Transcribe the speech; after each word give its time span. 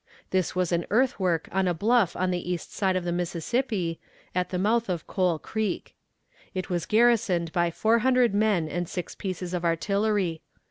This 0.31 0.55
was 0.55 0.71
an 0.71 0.87
earthwork 0.89 1.47
on 1.51 1.67
a 1.67 1.75
bluff 1.75 2.15
on 2.15 2.31
the 2.31 2.51
east 2.51 2.73
side 2.73 2.95
of 2.95 3.03
the 3.03 3.11
Mississippi, 3.11 3.99
at 4.33 4.49
the 4.49 4.57
mouth 4.57 4.89
of 4.89 5.05
Coal 5.05 5.37
Creek. 5.37 5.93
It 6.55 6.71
was 6.71 6.87
garrisoned 6.87 7.51
by 7.53 7.69
four 7.69 7.99
hundred 7.99 8.33
men 8.33 8.67
and 8.67 8.89
six 8.89 9.13
pieces 9.13 9.53
of 9.53 9.63
artillery. 9.63 10.41